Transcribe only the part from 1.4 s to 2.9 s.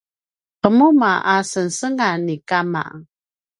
sengsengan ni kama